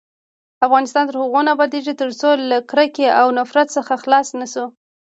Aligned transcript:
افغانستان 0.65 1.03
تر 1.09 1.15
هغو 1.21 1.39
نه 1.45 1.51
ابادیږي، 1.55 1.93
ترڅو 2.01 2.29
له 2.49 2.57
کرکې 2.69 3.07
او 3.19 3.27
نفرت 3.39 3.67
څخه 3.77 3.93
خلاص 4.03 4.27
نشو. 4.39 4.65